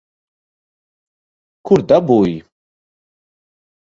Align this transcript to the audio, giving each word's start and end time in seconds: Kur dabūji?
Kur 1.71 1.85
dabūji? 1.93 2.35